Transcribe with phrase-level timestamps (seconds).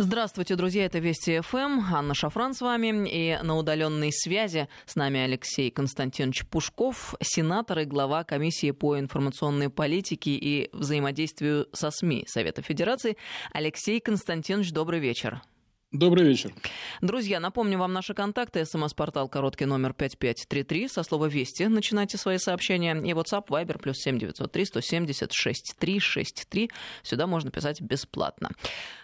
[0.00, 1.80] Здравствуйте, друзья, это Вести ФМ.
[1.92, 3.08] Анна Шафран с вами.
[3.10, 9.70] И на удаленной связи с нами Алексей Константинович Пушков, сенатор и глава комиссии по информационной
[9.70, 13.16] политике и взаимодействию со СМИ Совета Федерации.
[13.52, 15.42] Алексей Константинович, добрый вечер.
[15.92, 16.52] Добрый вечер.
[17.00, 18.66] Друзья, напомню вам наши контакты.
[18.66, 20.86] СМС-портал короткий номер 5533.
[20.86, 22.94] Со слова «Вести» начинайте свои сообщения.
[22.94, 26.70] И WhatsApp, Viber, плюс 7903 176 363.
[27.02, 28.50] Сюда можно писать бесплатно.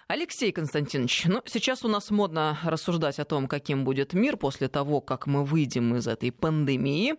[0.08, 5.00] Алексей Константинович, ну, сейчас у нас модно рассуждать о том, каким будет мир после того,
[5.00, 7.14] как мы выйдем из этой пандемии.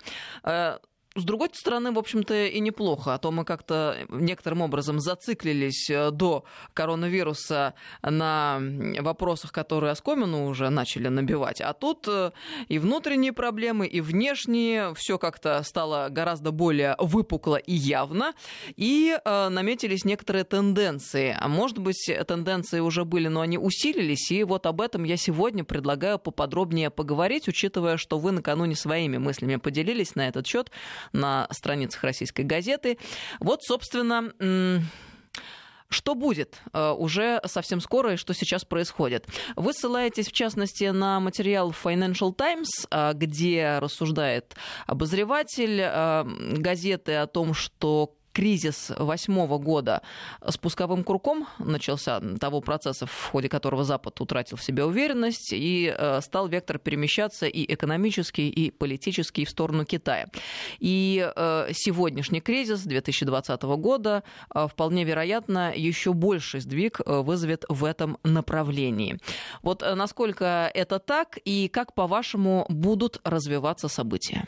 [1.18, 6.12] С другой стороны, в общем-то, и неплохо, а то мы как-то некоторым образом зациклились э,
[6.12, 6.44] до
[6.74, 8.60] коронавируса на
[9.00, 11.62] вопросах, которые оскомину уже начали набивать.
[11.62, 12.32] А тут э,
[12.68, 18.34] и внутренние проблемы, и внешние, все как-то стало гораздо более выпукло и явно,
[18.76, 21.34] и э, наметились некоторые тенденции.
[21.40, 25.63] А может быть, тенденции уже были, но они усилились, и вот об этом я сегодня
[25.63, 30.71] предлагаю поподробнее поговорить, учитывая, что вы накануне своими мыслями поделились на этот счет
[31.14, 32.98] на страницах российской газеты.
[33.40, 34.32] Вот, собственно,
[35.90, 39.28] что будет э, уже совсем скоро и что сейчас происходит?
[39.56, 44.56] Вы ссылаетесь, в частности, на материал Financial Times, э, где рассуждает
[44.88, 46.24] обозреватель э,
[46.58, 50.02] газеты о том, что кризис восьмого года
[50.46, 56.20] спусковым курком начался того процесса, в ходе которого Запад утратил в себе уверенность и э,
[56.22, 60.27] стал вектор перемещаться и экономический, и политический в сторону Китая.
[60.80, 68.18] И э, сегодняшний кризис 2020 года э, вполне вероятно еще больший сдвиг вызовет в этом
[68.24, 69.18] направлении.
[69.62, 74.46] Вот насколько это так и как, по-вашему, будут развиваться события?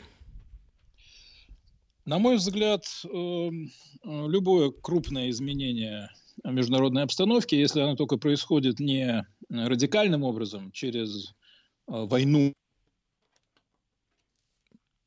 [2.08, 3.70] На мой взгляд, эм,
[4.02, 6.08] любое крупное изменение
[6.42, 11.32] международной обстановки, если оно только происходит не радикальным образом, через э,
[11.86, 12.54] войну.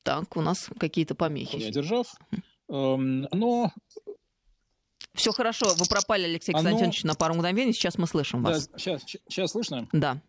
[0.03, 1.71] Так, у нас какие-то помехи.
[1.71, 2.13] Держав,
[2.69, 3.71] эм, оно
[5.15, 6.61] все хорошо, вы пропали, Алексей оно...
[6.61, 8.67] Константинович, на пару мгновений, сейчас мы слышим вас.
[8.67, 9.89] Да, сейчас, сейчас слышно?
[9.91, 10.21] Да.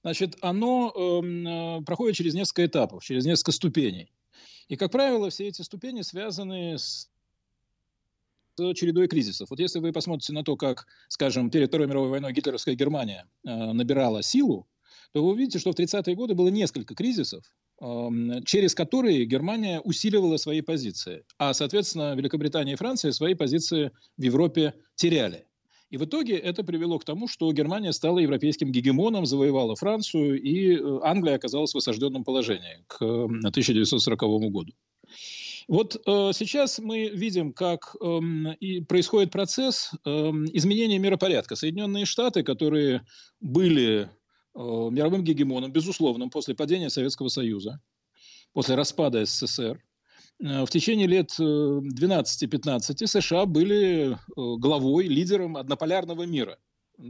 [0.00, 4.10] Значит, оно э, проходит через несколько этапов, через несколько ступеней.
[4.68, 7.08] И, как правило, все эти ступени связаны с
[8.74, 9.50] чередой кризисов.
[9.50, 13.72] Вот если вы посмотрите на то, как, скажем, перед Второй мировой войной гитлеровская Германия э,
[13.72, 14.66] набирала силу,
[15.12, 17.44] то вы увидите, что в 30-е годы было несколько кризисов,
[17.80, 18.08] э,
[18.46, 21.24] через которые Германия усиливала свои позиции.
[21.38, 25.45] А, соответственно, Великобритания и Франция свои позиции в Европе теряли.
[25.90, 30.76] И в итоге это привело к тому, что Германия стала европейским гегемоном, завоевала Францию, и
[30.76, 34.20] э, Англия оказалась в осажденном положении к 1940
[34.50, 34.72] году.
[35.68, 38.20] Вот э, сейчас мы видим, как э,
[38.58, 41.54] и происходит процесс э, изменения миропорядка.
[41.54, 43.02] Соединенные Штаты, которые
[43.40, 44.08] были э,
[44.54, 47.80] мировым гегемоном, безусловно, после падения Советского Союза,
[48.52, 49.95] после распада СССР, Э,
[50.38, 56.58] в течение лет 12-15 э, США были э, главой, лидером однополярного мира.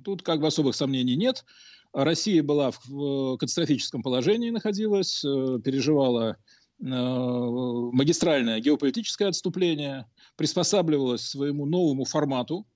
[0.05, 1.45] Тут как бы особых сомнений нет.
[1.93, 6.37] Россия была в катастрофическом положении, находилась, переживала
[6.79, 12.67] магистральное геополитическое отступление, приспосабливалась к своему новому формату,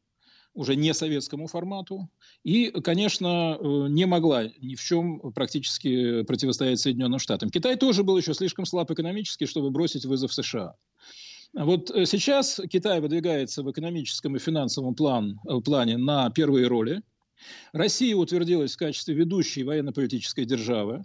[0.55, 2.09] уже не советскому формату.
[2.43, 7.51] И, конечно, э, не могла ни в чем практически противостоять Соединенным Штатам.
[7.51, 10.75] Китай тоже был еще слишком слаб экономически, чтобы бросить вызов США.
[11.55, 17.03] Вот э, сейчас Китай выдвигается в экономическом и финансовом план, э, плане на первые роли.
[17.73, 21.05] Россия утвердилась в качестве ведущей военно-политической державы.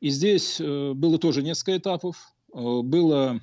[0.00, 2.32] И здесь было тоже несколько этапов.
[2.52, 3.40] Было,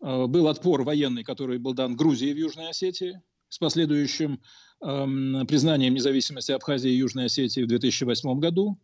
[0.00, 3.20] был отпор военный, который был дан Грузии в Южной Осетии
[3.50, 4.40] с последующим
[4.80, 8.78] признанием независимости Абхазии и Южной Осетии в 2008 году.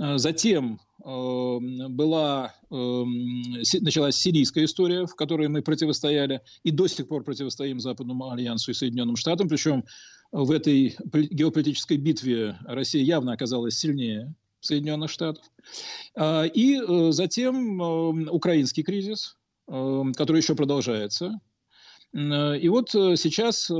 [0.00, 3.42] Э, затем эм, была, эм,
[3.80, 8.74] началась сирийская история, в которой мы противостояли и до сих пор противостоим Западному альянсу и
[8.74, 9.48] Соединенным Штатам.
[9.48, 9.84] Причем
[10.30, 15.44] в этой геополитической битве Россия явно оказалась сильнее Соединенных Штатов.
[16.16, 17.80] Э, и э, затем
[18.30, 19.36] украинский кризис,
[19.66, 21.40] который еще продолжается.
[22.14, 23.74] Э, и вот э, сейчас э,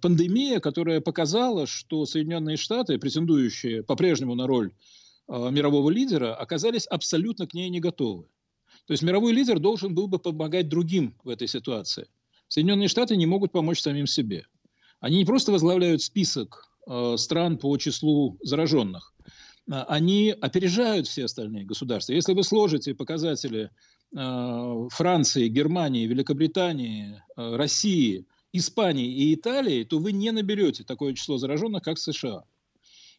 [0.00, 4.72] пандемия, которая показала, что Соединенные Штаты, претендующие по-прежнему на роль
[5.28, 8.24] мирового лидера, оказались абсолютно к ней не готовы.
[8.86, 12.08] То есть мировой лидер должен был бы помогать другим в этой ситуации.
[12.48, 14.46] Соединенные Штаты не могут помочь самим себе.
[15.00, 16.68] Они не просто возглавляют список
[17.16, 19.14] стран по числу зараженных,
[19.68, 22.12] они опережают все остальные государства.
[22.12, 23.70] Если вы сложите показатели
[24.12, 31.82] Франции, Германии, Великобритании, э, России, Испании и Италии, то вы не наберете такое число зараженных,
[31.82, 32.44] как США.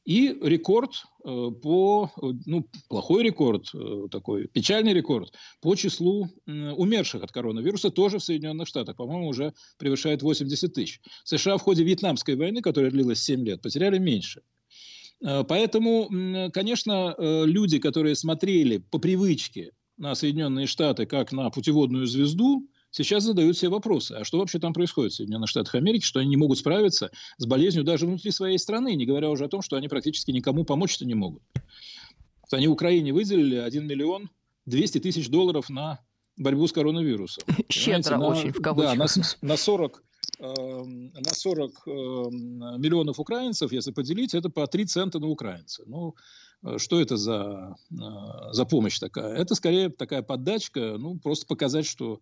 [0.06, 2.12] И рекорд э, по,
[2.46, 8.68] ну, плохой рекорд, э, такой печальный рекорд по числу умерших от коронавируса тоже в Соединенных
[8.68, 11.02] Штатах, по-моему, уже превышает 80 тысяч.
[11.24, 14.42] США в ходе Вьетнамской войны, которая длилась 7 лет, потеряли меньше.
[15.26, 19.72] Э, поэтому, конечно, люди, которые смотрели по привычке
[20.04, 24.74] на Соединенные Штаты как на путеводную звезду, сейчас задают себе вопросы, а что вообще там
[24.74, 28.60] происходит в Соединенных Штатах Америки, что они не могут справиться с болезнью даже внутри своей
[28.60, 31.42] страны, не говоря уже о том, что они практически никому помочь-то не могут.
[32.52, 34.30] Они Украине выделили 1 миллион
[34.66, 36.02] 200 тысяч долларов на
[36.38, 37.44] борьбу с коронавирусом.
[37.70, 38.98] Щедро на, очень, в кавычках.
[38.98, 40.04] Да, на, на 40 эм,
[40.40, 45.84] на 40 эм, миллионов украинцев, если поделить, это по 3 цента на украинца.
[45.86, 46.16] Ну,
[46.64, 47.96] э, что это за, э,
[48.52, 49.36] за помощь такая?
[49.36, 52.20] Это скорее такая поддачка, ну, просто показать, что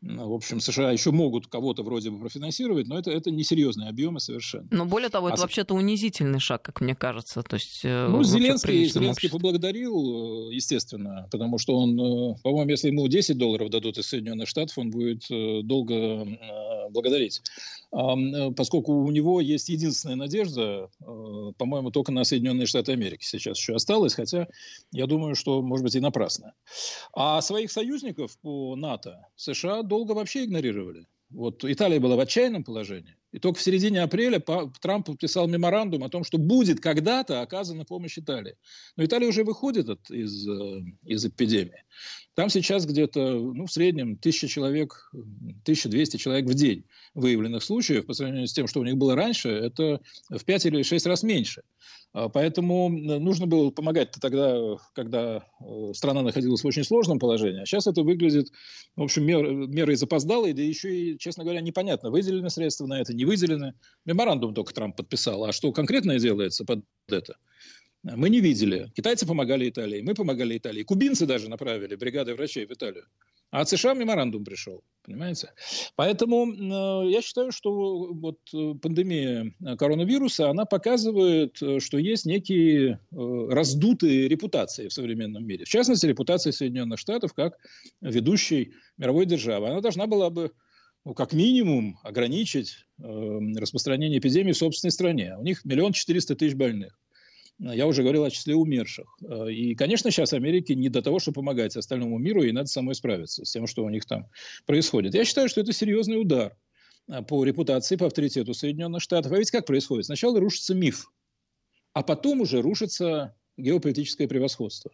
[0.00, 4.68] в общем, США еще могут кого-то вроде бы профинансировать, но это, это несерьезные объемы совершенно.
[4.70, 5.40] Но более того, это а...
[5.40, 7.42] вообще-то унизительный шаг, как мне кажется.
[7.42, 12.88] То есть, э, ну, Зеленский, Зеленский поблагодарил, э, естественно, потому что он, э, по-моему, если
[12.88, 16.26] ему 10 долларов дадут из Соединенных Штатов, он будет долго
[16.90, 17.42] благодарить.
[17.90, 24.14] Поскольку у него есть единственная надежда, по-моему, только на Соединенные Штаты Америки сейчас еще осталось,
[24.14, 24.46] хотя
[24.92, 26.52] я думаю, что, может быть, и напрасно.
[27.14, 31.06] А своих союзников по НАТО США долго вообще игнорировали.
[31.30, 33.14] Вот Италия была в отчаянном положении.
[33.32, 34.42] И только в середине апреля
[34.80, 38.56] Трамп подписал меморандум о том, что будет когда-то оказана помощь Италии.
[38.96, 41.84] Но Италия уже выходит от, из, э, из эпидемии.
[42.34, 48.06] Там сейчас где-то ну, в среднем 1000 человек, 1200 человек в день выявленных случаев.
[48.06, 50.00] По сравнению с тем, что у них было раньше, это
[50.30, 51.62] в 5 или 6 раз меньше.
[52.18, 57.62] А, поэтому нужно было помогать тогда, когда э, страна находилась в очень сложном положении.
[57.62, 58.48] А сейчас это выглядит,
[58.96, 63.14] в общем, мер, мерой запоздалой, да еще и, честно говоря, непонятно, выделены средства на это,
[63.14, 63.74] не выделены.
[64.04, 65.44] Меморандум только Трамп подписал.
[65.44, 67.36] А что конкретно делается под это?
[68.02, 68.90] Мы не видели.
[68.96, 70.82] Китайцы помогали Италии, мы помогали Италии.
[70.82, 73.04] Кубинцы даже направили бригады врачей в Италию.
[73.50, 75.52] А от США меморандум пришел, понимаете?
[75.96, 83.00] Поэтому э, я считаю, что вот э, пандемия коронавируса, она показывает, э, что есть некие
[83.10, 85.64] э, раздутые репутации в современном мире.
[85.64, 87.54] В частности, репутация Соединенных Штатов как
[88.02, 89.68] ведущей мировой державы.
[89.68, 90.52] Она должна была бы
[91.06, 93.02] ну, как минимум ограничить э,
[93.56, 95.36] распространение эпидемии в собственной стране.
[95.38, 96.98] У них миллион четыреста тысяч больных.
[97.60, 99.18] Я уже говорил о числе умерших.
[99.22, 102.94] Э, и, конечно, сейчас Америке не до того, чтобы помогать остальному миру, и надо самой
[102.94, 104.28] справиться с тем, что у них там
[104.64, 105.14] происходит.
[105.14, 106.56] Я считаю, что это серьезный удар
[107.08, 109.32] э, по репутации, по авторитету Соединенных Штатов.
[109.32, 110.06] А ведь как происходит?
[110.06, 111.10] Сначала рушится миф,
[111.94, 114.92] а потом уже рушится геополитическое превосходство.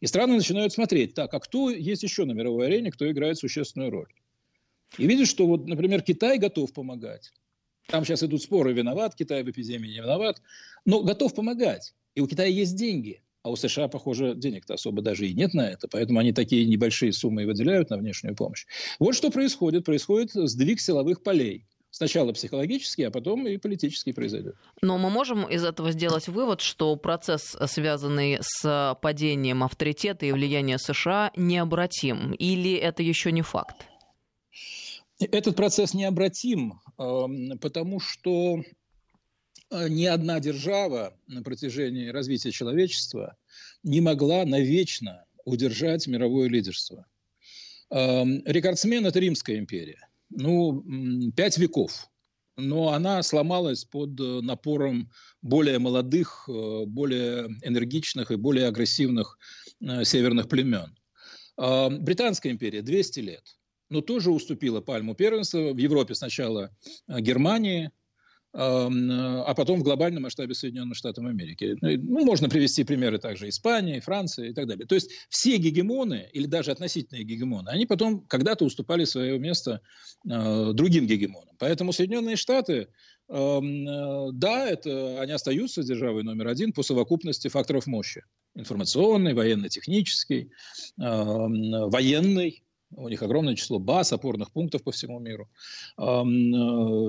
[0.00, 3.90] И страны начинают смотреть, так, а кто есть еще на мировой арене, кто играет существенную
[3.90, 4.08] роль.
[4.96, 7.32] И видишь, что, вот, например, Китай готов помогать.
[7.88, 10.40] Там сейчас идут споры, виноват Китай в эпидемии, не виноват,
[10.86, 11.94] но готов помогать.
[12.16, 15.68] И у Китая есть деньги, а у США, похоже, денег-то особо даже и нет на
[15.68, 18.64] это, поэтому они такие небольшие суммы и выделяют на внешнюю помощь.
[18.98, 19.84] Вот что происходит.
[19.84, 21.66] Происходит сдвиг силовых полей.
[21.90, 24.56] Сначала психологический, а потом и политический произойдет.
[24.82, 30.78] Но мы можем из этого сделать вывод, что процесс, связанный с падением авторитета и влияния
[30.78, 32.32] США, необратим.
[32.32, 33.76] Или это еще не факт?
[35.18, 38.62] Этот процесс необратим, эм, потому что Э,
[39.70, 43.36] ни одна держава на протяжении развития человечества
[43.82, 47.06] не могла навечно удержать мировое лидерство.
[47.90, 50.08] Эм, рекордсмен– это Римская империя.
[50.30, 50.84] Ну,
[51.36, 52.10] пять веков.
[52.56, 55.10] Но она сломалась под э, напором
[55.42, 59.38] более молодых, э, более энергичных и более агрессивных
[60.04, 60.96] северных племен.
[61.58, 63.44] Эм, Британская империя– 200 лет.
[63.88, 65.72] Но тоже уступила пальму первенства.
[65.72, 66.74] В Европе сначала
[67.06, 67.92] Германии,
[68.58, 71.76] а потом в глобальном масштабе Соединенных Штатов Америки.
[71.82, 74.86] Ну, ну, можно привести примеры также Испании, Франции и так далее.
[74.86, 79.82] То есть все гегемоны, или даже относительные гегемоны, они потом когда-то уступали свое место
[80.28, 81.54] э, другим гегемонам.
[81.58, 82.88] Поэтому Соединенные Штаты,
[83.28, 83.60] э,
[84.32, 88.24] да, это, они остаются державой номер один по совокупности факторов мощи.
[88.54, 90.50] Информационный, военно-технический,
[90.98, 92.62] э, военный,
[92.94, 95.48] у них огромное число баз, опорных пунктов по всему миру.
[95.98, 96.22] Э,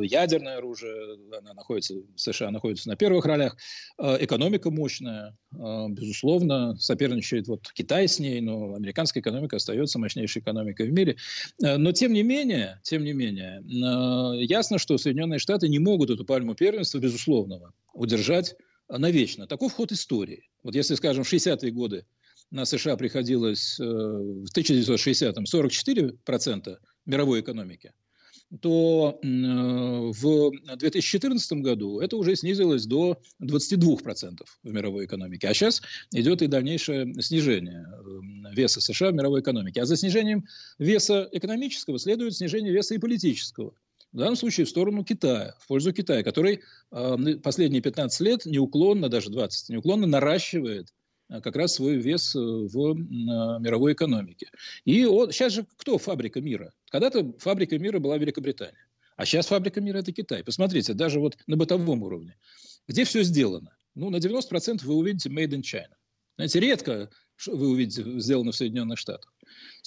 [0.03, 3.57] ядерное оружие, она находится, США находится на первых ролях.
[3.99, 10.41] Э, экономика мощная, э, безусловно, соперничает вот Китай с ней, но американская экономика остается мощнейшей
[10.41, 11.17] экономикой в мире.
[11.59, 13.63] Но тем не менее, тем не менее,
[14.45, 18.55] ясно, что Соединенные Штаты не могут эту пальму первенства, безусловного, удержать
[18.89, 19.47] навечно.
[19.47, 20.49] Таков ход истории.
[20.63, 22.05] Вот если, скажем, в 60-е годы
[22.51, 27.93] на США приходилось э, в 1960-м 44% мировой экономики,
[28.61, 35.49] то в 2014 году это уже снизилось до 22% в мировой экономике.
[35.49, 35.81] А сейчас
[36.13, 37.85] идет и дальнейшее снижение
[38.53, 39.81] веса США в мировой экономике.
[39.81, 40.45] А за снижением
[40.79, 43.73] веса экономического следует снижение веса и политического.
[44.13, 46.61] В данном случае в сторону Китая, в пользу Китая, который
[47.43, 50.96] последние 15 лет неуклонно, даже 20, неуклонно наращивает Э,
[51.29, 54.49] как раз свой вес э, в мировой экономике.
[54.85, 56.73] И вот, сейчас же кто фабрика мира?
[56.89, 58.87] Когда-то фабрика мира была Великобритания.
[59.15, 60.43] А сейчас фабрика мира– это Китай.
[60.43, 62.37] Посмотрите, даже вот на бытовом уровне.
[62.87, 63.75] Где все сделано?
[63.95, 65.95] Ну, на 90% вы увидите «Made in China».
[66.35, 67.09] Знаете, редко
[67.47, 69.33] вы увидите сделано в Соединенных Штатах.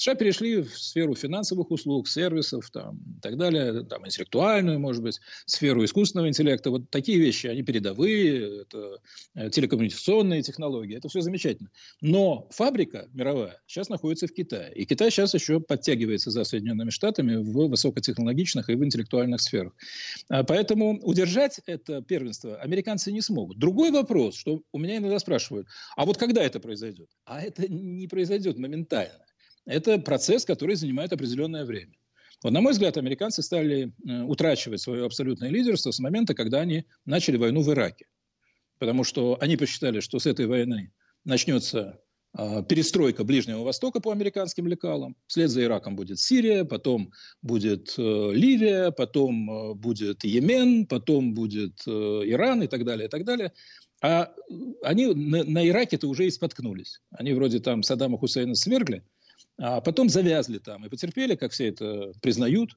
[0.00, 5.20] США перешли в сферу финансовых услуг, сервисов там, и так далее, там, интеллектуальную, может быть,
[5.44, 6.70] сферу искусственного интеллекта.
[6.70, 8.98] Вот такие вещи, они передовые, это
[9.34, 11.70] э, телекоммуникационные технологии, это все замечательно.
[12.00, 14.72] Но фабрика мировая сейчас находится в Китае.
[14.74, 19.74] И Китай сейчас еще подтягивается за Соединенными Штатами в высокотехнологичных и в интеллектуальных сферах.
[20.28, 23.58] А поэтому удержать это первенство американцы не смогут.
[23.58, 27.10] Другой вопрос, что у меня иногда спрашивают, а вот когда это произойдет?
[27.26, 29.24] А это не произойдет моментально
[29.70, 31.94] это процесс, который занимает определенное время.
[32.42, 36.86] Вот, на мой взгляд, американцы стали э, утрачивать свое абсолютное лидерство с момента, когда они
[37.04, 38.06] начали войну в Ираке.
[38.78, 40.92] Потому что они посчитали, что с этой войны
[41.24, 42.00] начнется
[42.36, 45.16] э, перестройка Ближнего Востока по американским лекалам.
[45.26, 47.12] Вслед за Ираком будет Сирия, потом
[47.42, 53.24] будет э, Ливия, потом э, будет Йемен, потом будет Иран и так далее, и так
[53.24, 53.52] далее.
[54.02, 54.32] А
[54.82, 57.02] они на, на Ираке-то уже и споткнулись.
[57.10, 59.04] Они вроде там Саддама Хусейна свергли,
[59.60, 62.76] а потом завязли там и потерпели, как все это признают,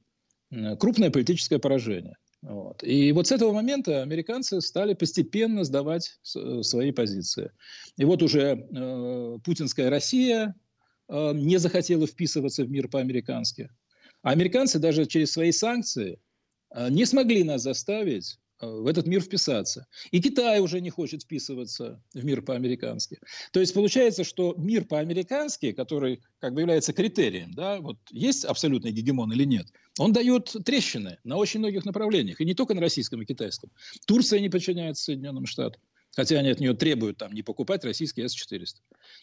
[0.78, 2.16] крупное политическое поражение.
[2.42, 2.84] Вот.
[2.84, 7.50] И вот с этого момента американцы стали постепенно сдавать свои позиции.
[7.96, 10.54] И вот уже э, путинская Россия
[11.08, 13.70] э, не захотела вписываться в мир по-американски.
[14.20, 16.20] А американцы даже через свои санкции
[16.74, 19.86] э, не смогли нас заставить Э, в этот мир вписаться.
[20.10, 23.18] И Китай уже не хочет вписываться в мир по-американски.
[23.52, 28.92] То есть получается, что мир по-американски, который как бы является критерием, да, вот есть абсолютный
[28.92, 29.66] гегемон или нет,
[29.98, 33.70] он дает трещины на очень многих направлениях, и не только на российском и китайском.
[34.06, 35.80] Турция не подчиняется Соединенным Штатам,
[36.16, 38.76] хотя они от нее требуют там не покупать российский С-400.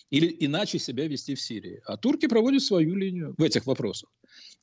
[0.09, 1.81] Или иначе себя вести в Сирии.
[1.85, 4.09] А турки проводят свою линию в этих вопросах.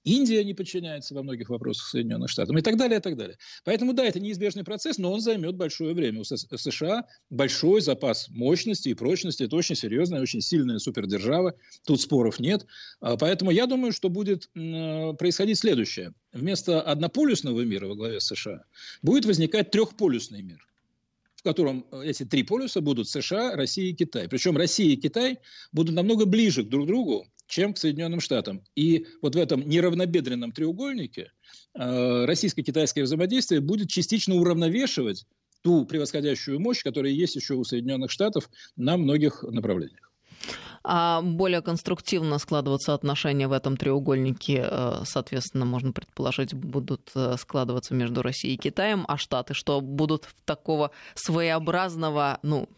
[0.05, 3.37] Индия не подчиняется во многих вопросах Соединенных Штатов и так далее, и так далее.
[3.64, 6.21] Поэтому, да, это неизбежный процесс, но он займет большое время.
[6.21, 9.43] У США большой запас мощности и прочности.
[9.43, 11.55] Это очень серьезная, очень сильная супердержава.
[11.87, 12.67] Тут споров нет.
[13.00, 16.14] А, поэтому я думаю, что будет происходить следующее.
[16.33, 18.64] Вместо однополюсного мира во главе США
[19.02, 20.64] будет возникать трехполюсный мир
[21.38, 24.28] в котором эти три полюса будут США, Россия и Китай.
[24.28, 25.38] Причем Россия и Китай
[25.71, 28.62] будут намного ближе друг к другу, чем к Соединенным Штатам.
[28.76, 31.33] И вот в этом неравнобедренном треугольнике
[31.75, 35.26] э, российско-китайское взаимодействие будет частично уравновешивать
[35.62, 40.09] ту превосходящую мощь, которая есть еще у Соединенных Штатов на многих направлениях.
[40.85, 47.95] А более конструктивно складываться отношения в этом треугольнике, э, соответственно, можно предположить, будут э, складываться
[47.95, 52.69] между Россией и Китаем, а Штаты что будут такого своеобразного, ну,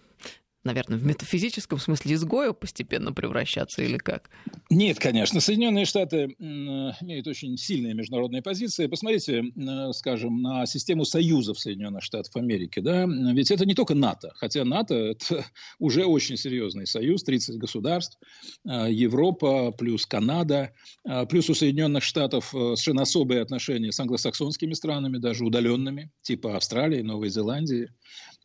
[0.65, 4.31] наверное, в метафизическом смысле изгоя постепенно превращаться или как?
[4.69, 5.41] Нет, конечно.
[5.41, 8.87] Соединенные Штаты имеют очень сильные международные позиции.
[8.87, 9.45] Посмотрите,
[9.93, 12.81] скажем, на систему союзов Соединенных Штатов Америки.
[12.81, 13.07] Да?
[13.07, 15.45] Ведь это не только НАТО, хотя НАТО– это
[15.79, 18.19] уже очень серьезный союз, 30 государств,
[18.67, 20.73] а, Европа плюс Канада,
[21.05, 26.57] а, плюс у Соединенных Штатов э, совершенно особые отношения с англосаксонскими странами, даже удаленными, типа
[26.57, 27.89] Австралии, Новой Зеландии.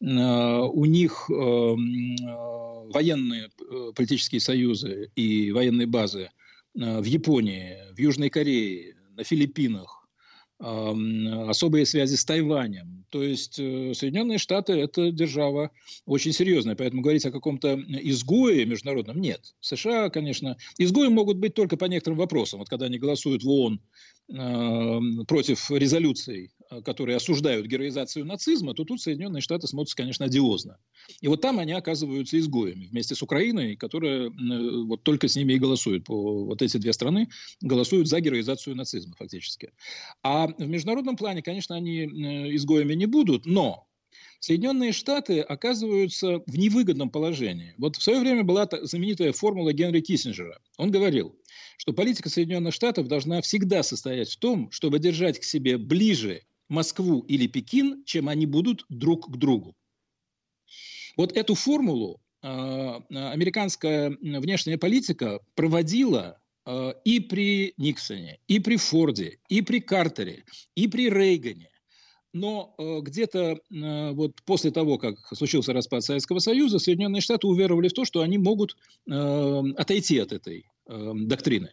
[0.02, 1.76] Э, у них э,
[2.94, 6.30] военные э, политические союзы и военные базы
[6.74, 10.06] в Японии, в Южной Корее, на Филиппинах,
[10.60, 13.06] особые связи с Тайванем.
[13.12, 15.72] То есть Соединенные Штаты– это держава
[16.06, 19.56] очень серьезная, поэтому говорить о каком-то изгое международном нет.
[19.62, 22.60] США, конечно, изгои могут быть только по некоторым вопросам.
[22.60, 23.80] Вот когда они голосуют в ООН
[25.26, 30.78] против резолюций Э, которые осуждают героизацию нацизма, то тут Соединенные Штаты смотрятся, конечно, одиозно.
[31.22, 34.32] И вот там они оказываются изгоями вместе с Украиной, которая э,
[34.86, 36.06] вот только с ними и голосует.
[36.06, 37.30] По, вот эти две страны
[37.62, 39.72] голосуют за героизацию нацизма фактически.
[40.24, 43.88] А в международном плане, конечно, они э, изгоями не будут, но
[44.40, 47.74] Соединенные Штаты оказываются в невыгодном положении.
[47.78, 50.60] Вот в свое время была знаменитая формула Генри Киссинджера.
[50.78, 51.36] Он говорил,
[51.78, 57.22] что политика Соединенных Штатов должна всегда состоять в том, чтобы держать к себе ближе Москву
[57.22, 59.76] или Пекин, чем они будут друг к другу.
[61.18, 66.40] Вот эту формулу э, американская внешняя политика проводила
[67.04, 71.70] и при Никсоне, и при Форде, и при Картере, и при Рейгане.
[72.34, 78.04] Но где-то вот после того, как случился распад Советского Союза, Соединенные Штаты уверовали в то,
[78.04, 81.72] что они могут отойти от этой доктрины.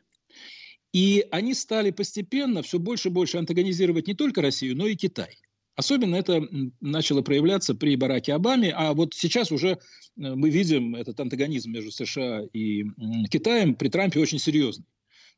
[0.93, 5.39] И они стали постепенно все больше и больше антагонизировать не только Россию, но и Китай.
[5.75, 6.47] Особенно это
[6.81, 9.77] начало проявляться при Бараке Обаме, а вот сейчас уже э,
[10.17, 12.85] мы видим этот антагонизм между США и
[13.31, 14.85] Китаем при Трампе очень серьезный.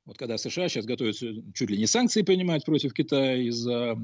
[0.04, 3.96] Вот когда США сейчас готовятся чуть ли не санкции принимать против Китая из-за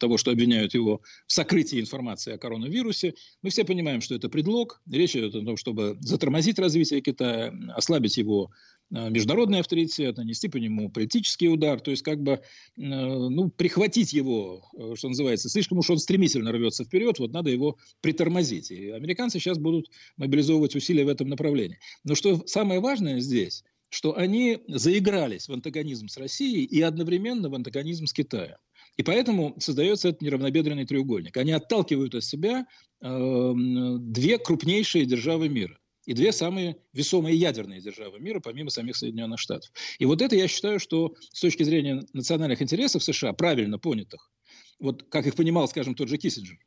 [0.00, 4.80] того, что обвиняют его в сокрытии информации о коронавирусе, мы все понимаем, что это предлог.
[4.90, 8.50] Речь идет о том, чтобы затормозить развитие Китая, ослабить его
[8.92, 12.40] международный авторитет, нанести по нему политический удар, то есть как бы э,
[12.76, 17.78] ну, прихватить его, э, что называется, слишком уж он стремительно рвется вперед, вот надо его
[18.02, 18.70] притормозить.
[18.70, 21.78] И американцы сейчас будут мобилизовывать усилия в этом направлении.
[22.04, 27.54] Но что самое важное здесь, что они заигрались в антагонизм с Россией и одновременно в
[27.54, 28.56] антагонизм с Китаем.
[28.98, 31.36] И поэтому создается этот неравнобедренный треугольник.
[31.38, 32.66] Они отталкивают от себя
[33.00, 33.52] э,
[34.00, 39.70] две крупнейшие державы мира и две самые весомые ядерные державы мира, помимо самих Соединенных Штатов.
[39.98, 44.30] И вот это я считаю, что с точки зрения национальных интересов США, правильно понятых,
[44.78, 46.58] вот как их понимал, скажем, тот же Киссинджер,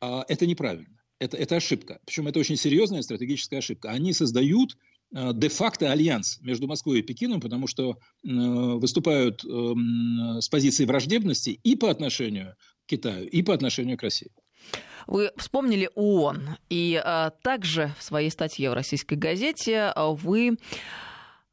[0.00, 1.00] а, это неправильно.
[1.18, 2.00] Это, это ошибка.
[2.04, 3.90] Причем это очень серьезная стратегическая ошибка.
[3.90, 4.76] Они создают
[5.14, 11.76] а, де-факто альянс между Москвой и Пекином, потому что выступают эм, с позиции враждебности и
[11.76, 14.30] по отношению к Китаю, и по отношению к России.
[15.06, 20.58] Вы вспомнили ООН, и а, также в своей статье в российской газете вы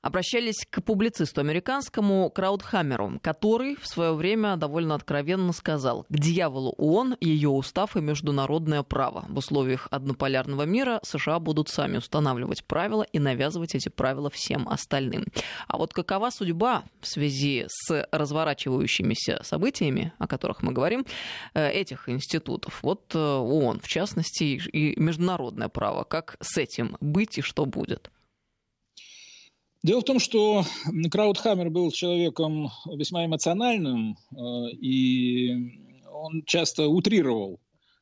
[0.01, 7.17] обращались к публицисту американскому Краудхаммеру, который в свое время довольно откровенно сказал, к дьяволу ООН,
[7.21, 9.25] ее устав и международное право.
[9.29, 15.25] В условиях однополярного мира США будут сами устанавливать правила и навязывать эти правила всем остальным.
[15.67, 21.05] А вот какова судьба в связи с разворачивающимися событиями, о которых мы говорим,
[21.53, 22.79] э, этих институтов?
[22.81, 26.03] Вот э, ООН, в частности, и международное право.
[26.03, 28.09] Как с этим быть и что будет?
[29.83, 30.63] Дело в том, что
[31.11, 37.59] Краудхаммер был человеком весьма эмоциональным, э, и он часто утрировал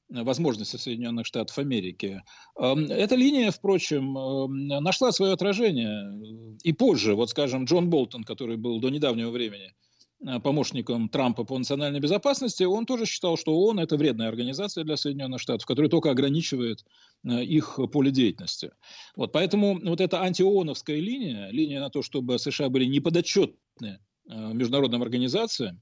[0.10, 2.23] возможности Соединенных Штатов Америки.
[2.58, 7.13] Эм, эта линия, впрочем, эм, нашла свое отражение и позже.
[7.13, 9.88] Вот, скажем, Джон Болтон, который был до недавнего времени– Э,
[10.43, 15.39] помощником Трампа по национальной безопасности, он тоже считал, что ООН– это вредная организация для Соединенных
[15.39, 16.84] Штатов, которая только ограничивает
[17.23, 18.71] э, их поле деятельности.
[19.15, 25.01] Вот, поэтому вот эта антиооновская линия, линия на то, чтобы США были неподотчетны э, международным
[25.01, 25.82] организациям,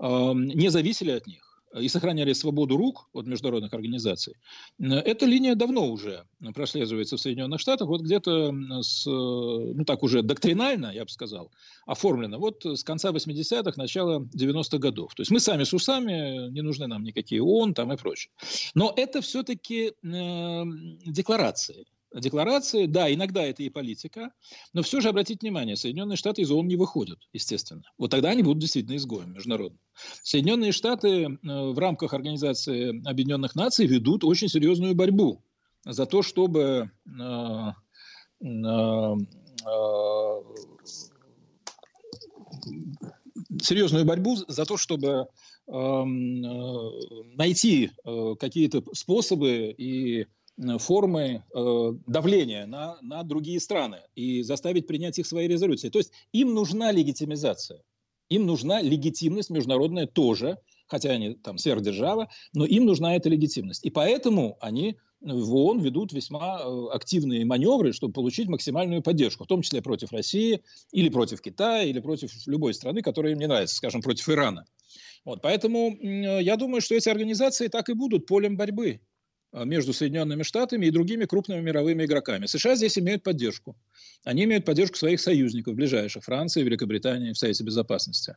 [0.00, 1.47] не зависели от них
[1.80, 4.34] и сохраняли свободу рук от международных организаций,
[4.78, 10.92] эта линия давно уже прослеживается в Соединенных Штатах, вот где-то с, ну так уже доктринально,
[10.92, 11.50] я бы сказал,
[11.86, 15.14] оформлено вот с конца 80-х, начала 90-х годов.
[15.14, 18.32] То есть мы сами с усами, не нужны нам никакие ООН там и прочее.
[18.74, 20.62] Но это все-таки э,
[21.06, 22.86] декларации декларации.
[22.86, 24.32] Да, иногда это и политика,
[24.72, 27.82] но все же обратите внимание, Соединенные Штаты из ООН не выходят, естественно.
[27.98, 29.80] Вот тогда они будут действительно изгоем международным.
[30.22, 35.42] Соединенные Штаты э, в рамках Организации Объединенных Наций ведут очень серьезную борьбу
[35.84, 37.72] за то, чтобы э,
[38.42, 39.14] э,
[43.62, 45.26] серьезную борьбу за то, чтобы
[47.36, 47.90] найти
[48.38, 50.26] какие-то способы и
[50.78, 55.88] формы э, давления на, на другие страны и заставить принять их свои резолюции.
[55.88, 57.82] То есть им нужна легитимизация,
[58.28, 63.84] им нужна легитимность международная тоже, хотя они там сверхдержава, но им нужна эта легитимность.
[63.84, 69.48] И поэтому они в ООН ведут весьма э, активные маневры, чтобы получить максимальную поддержку, в
[69.48, 73.76] том числе против России, или против Китая, или против любой страны, которая им не нравится,
[73.76, 74.64] скажем, против Ирана.
[75.24, 79.00] Вот, поэтому я думаю, что эти организации так и будут полем борьбы
[79.52, 82.46] между Соединенными Штатами и другими крупными мировыми игроками.
[82.46, 83.76] США здесь имеют поддержку.
[84.24, 88.36] Они имеют поддержку своих союзников ближайших, Франции, Великобритании в Совете Безопасности.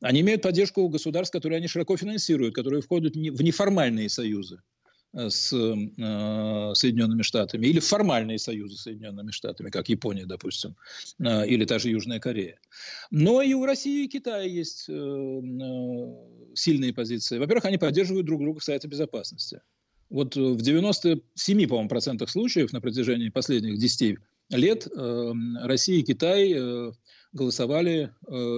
[0.00, 4.60] Они имеют поддержку государств, которые они широко финансируют, которые входят в неформальные союзы
[5.12, 10.74] э, с э, Соединенными Штатами или формальные союзы с Соединенными Штатами, как Япония, допустим,
[11.20, 12.58] э, или та же Южная Корея.
[13.10, 17.38] Но и у России и Китая есть э, э, сильные позиции.
[17.38, 19.60] Во-первых, они поддерживают друг друга в Совете Безопасности.
[20.10, 24.18] Вот э, в 97, по-моему, процентах случаев на протяжении последних 10
[24.50, 26.92] лет э, Россия и Китай э,
[27.32, 28.10] голосовали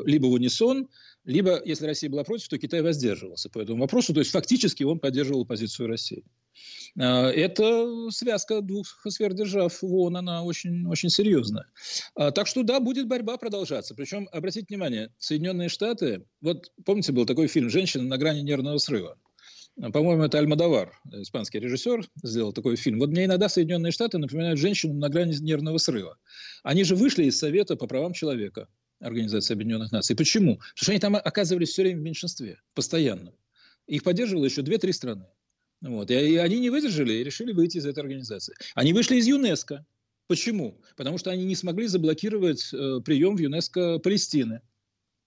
[0.06, 0.88] либо в унисон,
[1.24, 4.14] либо, если Россия была против, то Китай воздерживался по этому вопросу.
[4.14, 6.24] То есть фактически он поддерживал позицию России.
[6.96, 11.66] Это связка двух сверхдержав ООН, она очень, очень серьезная.
[12.14, 13.96] Так что да, будет борьба продолжаться.
[13.96, 19.18] Причем, обратите внимание, Соединенные Штаты, вот помните, был такой фильм «Женщина на грани нервного срыва».
[19.92, 22.98] По-моему, это Альмадовар, испанский режиссер, сделал такой фильм.
[22.98, 26.18] Вот мне иногда Соединенные Штаты напоминают женщину на грани нервного срыва.
[26.62, 28.68] Они же вышли из Совета по правам человека
[29.00, 30.14] Организации Объединенных Наций.
[30.14, 30.56] Почему?
[30.56, 33.32] Потому что они там оказывались все время в меньшинстве, постоянно.
[33.86, 35.26] Их поддерживало еще две-три страны.
[35.80, 36.10] Вот.
[36.10, 38.54] И они не выдержали и решили выйти из этой организации.
[38.74, 39.86] Они вышли из ЮНЕСКО.
[40.26, 40.82] Почему?
[40.96, 44.60] Потому что они не смогли заблокировать э, прием в ЮНЕСКО Палестины.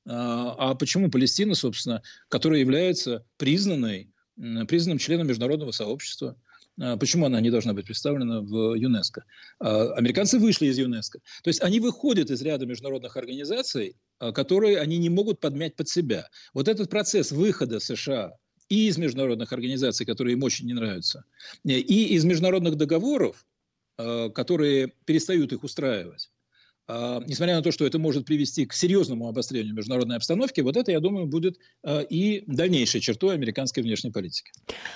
[0.05, 6.35] А, а почему Палестина, собственно, которая является признанной признанным членом международного сообщества.
[6.81, 9.25] А, почему она не должна быть представлена в ЮНЕСКО?
[9.59, 11.19] А, американцы вышли из ЮНЕСКО.
[11.43, 15.89] То есть они выходят из ряда международных организаций, а, которые они не могут подмять под
[15.89, 16.29] себя.
[16.53, 18.33] Вот этот процесс выхода США
[18.69, 21.25] и из международных организаций, которые им очень не нравятся,
[21.63, 23.45] и из международных договоров,
[23.97, 26.31] которые перестают их устраивать,
[26.87, 30.99] несмотря на то, что это может привести к серьезному обострению международной обстановки, вот это, я
[30.99, 34.51] думаю, будет а, и дальнейшей чертой американской внешней политики.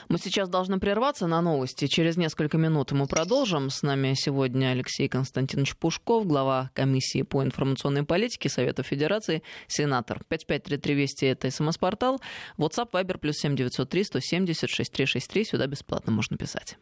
[0.10, 1.88] Мы сейчас должны прерваться на новости.
[1.88, 3.70] Через несколько минут мы продолжим.
[3.70, 10.24] С нами сегодня Алексей Константинович Пушков, глава комиссии по информационной политике Совета Федерации, сенатор.
[10.28, 12.20] 5533 Вести– это СМС-портал.
[12.58, 15.46] WhatsApp, Viber, плюс 7903 170 6363.
[15.46, 16.78] Сюда бесплатно можно писать.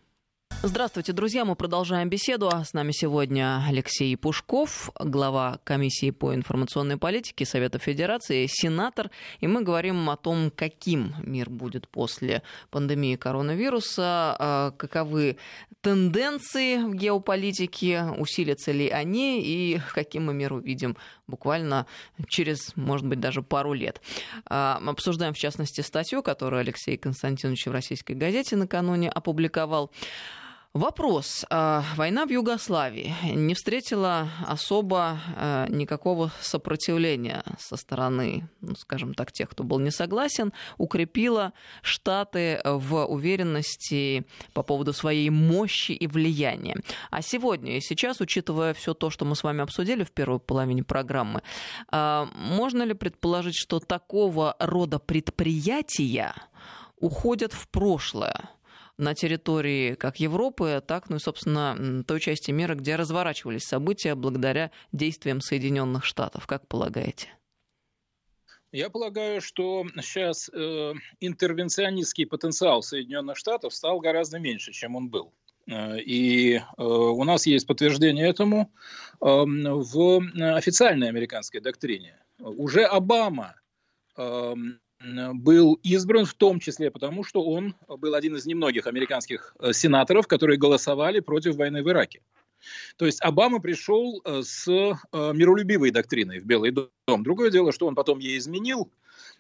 [0.68, 1.46] Здравствуйте, друзья.
[1.46, 2.50] Мы продолжаем беседу.
[2.50, 9.12] С нами сегодня Алексей Пушков, глава комиссии по информационной политике Совета Федерации, сенатор.
[9.42, 15.38] И мы говорим о том, каким мир будет после пандемии коронавируса, а, каковы
[15.82, 20.98] тенденции в геополитике, усилятся ли они и каким мы мир увидим
[21.28, 21.86] буквально
[22.28, 24.02] через, может быть, даже пару лет.
[24.48, 29.92] А, обсуждаем, в частности, статью, которую Алексей Константинович в российской газете накануне опубликовал.
[30.76, 31.46] Вопрос.
[31.50, 39.32] А, война в Югославии не встретила особо а, никакого сопротивления со стороны, ну, скажем так,
[39.32, 46.76] тех, кто был не согласен, укрепила Штаты в уверенности по поводу своей мощи и влияния.
[47.10, 50.84] А сегодня и сейчас, учитывая все то, что мы с вами обсудили в первой половине
[50.84, 51.42] программы,
[51.88, 56.36] а, можно ли предположить, что такого рода предприятия
[57.00, 58.50] уходят в прошлое?
[58.98, 64.72] На территории как Европы, так, ну и, собственно, той части мира, где разворачивались события благодаря
[64.92, 66.48] действиям Соединенных Штатов.
[66.48, 67.30] Как полагаете?
[68.72, 75.32] Я полагаю, что сейчас э, интервенционистский потенциал Соединенных Штатов стал гораздо меньше, чем он был.
[75.68, 78.72] Э, и э, у нас есть подтверждение этому
[79.22, 80.22] э, в
[80.56, 82.18] официальной американской доктрине.
[82.40, 83.56] Уже Обама
[84.18, 89.74] эм, был избран в том числе потому, что он был один из немногих американских э,
[89.74, 92.22] сенаторов, которые голосовали против войны в Ираке.
[92.98, 97.24] То есть Обама пришел э, с э, миролюбивой доктриной в Белый дом.
[97.24, 98.90] Другое дело, что он потом ей изменил,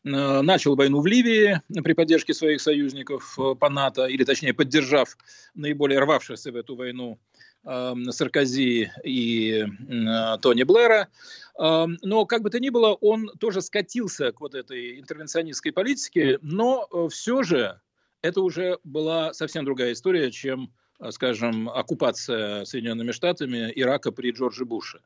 [0.03, 5.17] начал войну в Ливии при поддержке своих союзников по НАТО, или точнее поддержав
[5.55, 7.17] наиболее рвавшихся в эту войну
[7.65, 11.09] Саркози и э, Тони Блэра.
[11.57, 16.37] Эм, но, как бы то ни было, он тоже скатился к вот этой интервенционистской политике,
[16.41, 17.79] но э, все же
[18.21, 24.65] это уже была совсем другая история, чем, э, скажем, оккупация Соединенными Штатами Ирака при Джорджи
[24.65, 25.01] Буше.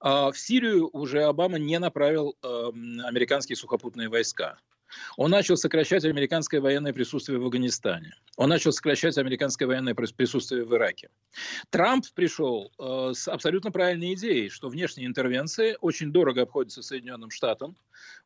[0.00, 4.58] А в Сирию уже Обама не направил эм, американские сухопутные войска.
[5.16, 8.14] Он начал сокращать американское военное присутствие в Афганистане.
[8.36, 11.10] Он начал сокращать американское военное присутствие в Ираке.
[11.70, 17.76] Трамп пришел э, с абсолютно правильной идеей, что внешние интервенции очень дорого обходятся Соединенным Штатам.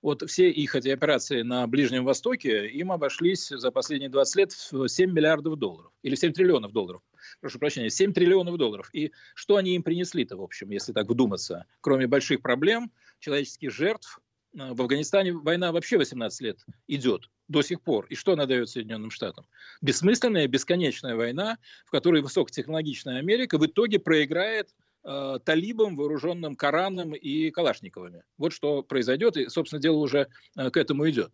[0.02, 4.88] Вот все их эти операции на Ближнем Востоке им обошлись за последние 20 лет в
[4.88, 5.90] 7 миллиардов долларов.
[6.02, 7.02] Или 7 триллионов долларов.
[7.40, 8.90] Прошу прощения, 7 триллионов долларов.
[8.92, 11.66] И что они им принесли-то, в общем, если так вдуматься?
[11.80, 14.20] Кроме больших проблем, человеческих жертв,
[14.54, 18.06] в Афганистане война вообще 18 лет идет до сих пор.
[18.06, 19.46] И что она дает Соединенным Штатам?
[19.82, 24.70] Бессмысленная, бесконечная война, в которой высокотехнологичная Америка в итоге проиграет
[25.02, 28.22] э, талибам, вооруженным Кораном и Калашниковыми.
[28.38, 31.32] Вот что произойдет, и, собственно, дело уже э, к этому идет.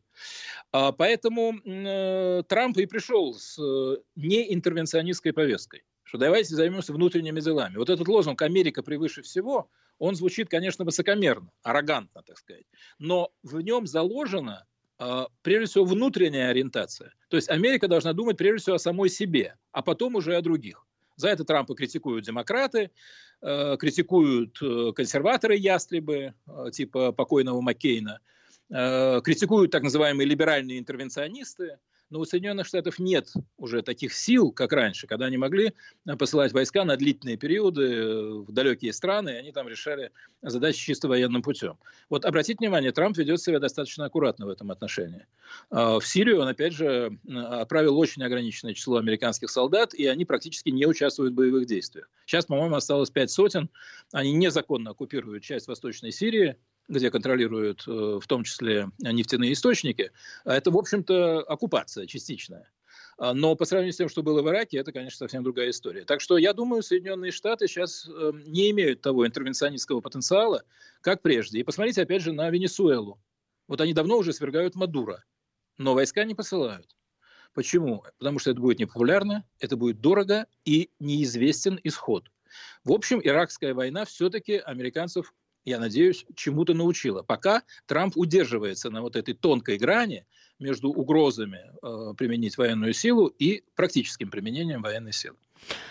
[0.73, 7.77] А, поэтому э, Трамп и пришел с э, неинтервенционистской повесткой, что давайте займемся внутренними делами.
[7.77, 12.65] Вот этот лозунг «Америка превыше всего», он звучит, конечно, высокомерно, аррогантно, так сказать,
[12.99, 14.67] но в нем заложена,
[14.99, 17.13] э, прежде всего, внутренняя ориентация.
[17.29, 20.87] То есть Америка должна думать, прежде всего, о самой себе, а потом уже о других.
[21.17, 22.91] За это Трампа критикуют демократы,
[23.43, 26.35] э, критикуют э, консерваторы-ястребы,
[26.73, 28.21] типа покойного Маккейна,
[28.69, 31.79] критикуют так называемые либеральные интервенционисты,
[32.11, 35.73] но у Соединенных Штатов нет уже таких сил, как раньше, когда они могли
[36.07, 40.11] э, посылать войска на длительные периоды э, в далекие страны, и они там решали
[40.43, 41.79] задачи чисто военным путем.
[42.09, 45.27] Вот обратите внимание, Трамп ведет себя достаточно аккуратно в этом отношении.
[45.71, 50.71] А, в Сирию он, опять же, отправил очень ограниченное число американских солдат, и они практически
[50.71, 52.11] не участвуют в боевых действиях.
[52.27, 53.71] Сейчас, по-моему, осталось пять сотен.
[54.13, 56.57] Они незаконно оккупируют часть Восточной Сирии,
[56.91, 60.11] где контролируют э, в том числе нефтяные источники,
[60.45, 62.69] а это, в общем-то, оккупация частичная.
[63.17, 66.05] А, но по сравнению с тем, что было в Ираке, это, конечно, совсем другая история.
[66.05, 70.65] Так что я думаю, Соединенные Штаты сейчас э, не имеют того интервенционистского потенциала,
[71.01, 71.61] как прежде.
[71.61, 73.21] И посмотрите, опять же, на Венесуэлу.
[73.69, 75.25] Вот они давно уже свергают Мадура,
[75.79, 76.97] но войска не посылают.
[77.55, 78.05] Почему?
[78.19, 82.31] Потому что это будет непопулярно, это будет дорого и неизвестен исход.
[82.85, 85.33] В общем, иракская война все-таки американцев
[85.65, 87.23] я надеюсь, чему-то научила.
[87.23, 90.27] Пока Трамп удерживается на вот этой тонкой грани
[90.59, 95.37] между угрозами э, применить военную силу и практическим применением военной силы.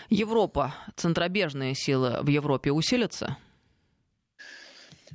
[0.08, 3.36] Европа, центробежные силы в Европе усилятся?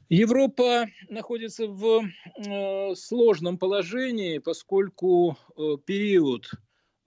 [0.09, 2.03] Европа находится в
[2.37, 6.51] э, сложном положении, поскольку э, период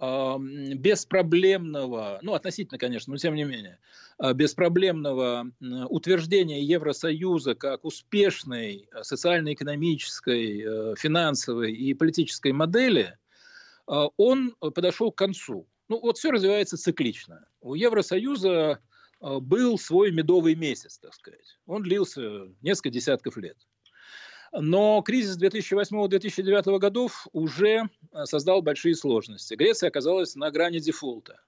[0.00, 3.80] беспроблемного, ну, относительно, конечно, но тем не менее,
[4.35, 5.50] беспроблемного
[5.88, 13.16] утверждения Евросоюза как успешной а, социально-экономической, э, финансовой и политической модели,
[13.87, 15.66] он подошел к концу.
[15.88, 17.46] Ну, вот все развивается циклично.
[17.62, 18.81] У Евросоюза
[19.20, 21.59] был свой медовый месяц, так сказать.
[21.64, 23.57] Он длился несколько десятков лет.
[24.52, 29.54] Но кризис 2008-2009 годов уже э, создал большие сложности.
[29.54, 31.40] Греция оказалась на грани дефолта.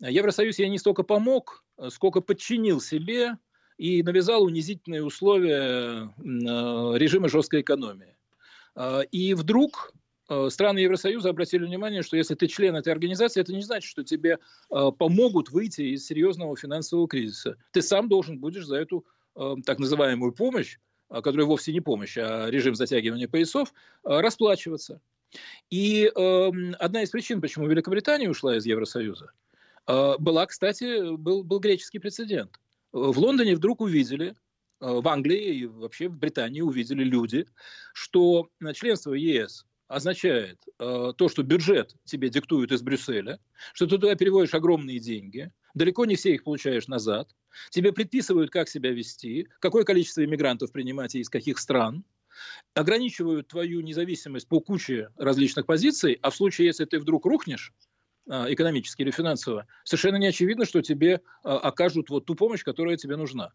[0.00, 3.38] Евросоюз ей не столько помог, э, сколько подчинил себе
[3.76, 8.16] и навязал унизительные условия э, режима жесткой экономии.
[9.10, 9.92] И вдруг
[10.50, 14.38] страны Евросоюза обратили внимание, что если ты член этой организации, это не значит, что тебе
[14.68, 17.56] помогут выйти из серьезного финансового кризиса.
[17.72, 22.48] Ты сам должен будешь за эту так называемую помощь а, которая вовсе не помощь, а
[22.50, 23.72] режим затягивания поясов,
[24.04, 25.00] а, расплачиваться.
[25.68, 29.47] И э, одна из причин, почему Великобритания ушла из Евросоюза, э,
[29.88, 32.60] была, кстати, был, был греческий прецедент.
[32.92, 34.34] В Лондоне вдруг увидели,
[34.80, 37.46] в Англии и вообще в Британии увидели люди,
[37.94, 43.40] что членство в ЕС означает э, то, что бюджет тебе диктуют из Брюсселя,
[43.72, 47.34] что ты туда переводишь огромные деньги, далеко не все их получаешь назад,
[47.70, 52.04] тебе предписывают, как себя вести, какое количество иммигрантов принимать и из каких стран,
[52.74, 57.87] ограничивают твою независимость по куче различных позиций, а в случае, если ты вдруг рухнешь, э,
[58.28, 63.16] экономически или финансово, совершенно не очевидно, что тебе э, окажут вот ту помощь, которая тебе
[63.16, 63.52] нужна.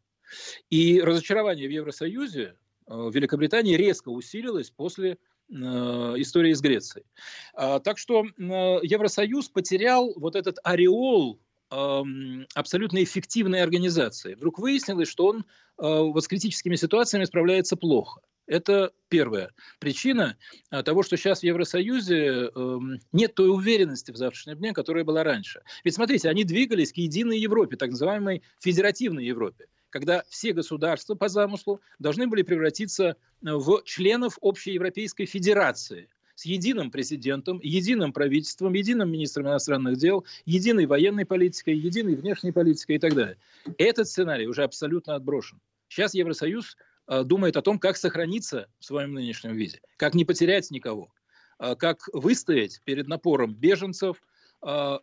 [0.70, 2.54] И разочарование в Евросоюзе э,
[2.88, 5.18] в Великобритании резко усилилось после
[5.50, 7.06] истории с Грецией.
[7.54, 14.36] А, так что Евросоюз потерял вот этот ореол абсолютно эффективной организации.
[14.36, 15.46] Вдруг выяснилось, что он
[15.78, 18.22] вот с критическими ситуациями справляется плохо.
[18.46, 20.38] Это первая причина
[20.70, 25.24] э, того, что сейчас в Евросоюзе эм, нет той уверенности в завтрашнем дне, которая была
[25.24, 25.62] раньше.
[25.84, 31.30] Ведь смотрите, они двигались к единой Европе, так называемой федеративной Европе когда все государства по
[31.30, 39.12] замыслу должны были превратиться э, в членов Общеевропейской Федерации с единым президентом, единым правительством, единым
[39.12, 43.38] министром иностранных дел, единой военной политикой, единой внешней политикой и так далее.
[43.78, 45.60] Этот сценарий уже абсолютно отброшен.
[45.90, 46.76] Сейчас Евросоюз
[47.08, 51.13] думает о том, как сохраниться в своем нынешнем виде, как не потерять никого,
[51.60, 54.22] э, как выстоять перед напором беженцев,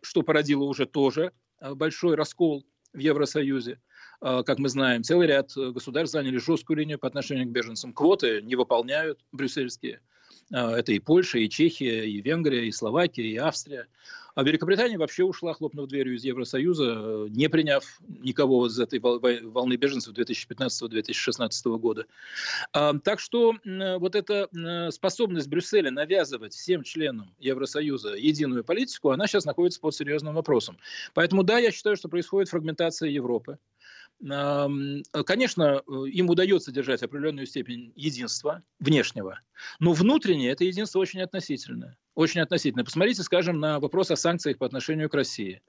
[0.01, 3.79] что породило уже тоже большой раскол в Евросоюзе.
[4.19, 7.91] Как мы знаем, целый ряд э, государств заняли жесткую линию по отношению к беженцам.
[7.91, 9.99] Квоты не выполняют брюссельские.
[10.53, 13.87] А, это и Польша, и Чехия, и Венгрия, и Словакия, и Австрия.
[14.33, 20.13] А Великобритания вообще ушла, хлопнув дверью из Евросоюза, не приняв никого из этой волны беженцев
[20.15, 22.05] 2015-2016 года.
[22.71, 24.47] А, так что вот эта
[24.91, 30.77] способность Брюсселя навязывать всем членам Евросоюза единую политику, она сейчас находится под серьезным вопросом.
[31.13, 33.57] Поэтому да, я считаю, что происходит фрагментация Европы.
[34.21, 39.39] Конечно, э, им удается держать определенную степень единства внешнего,
[39.79, 41.97] но внутреннее это единство очень относительное.
[42.13, 42.85] Очень относительное.
[42.85, 45.61] Посмотрите, скажем, на вопрос о санкциях по отношению к России.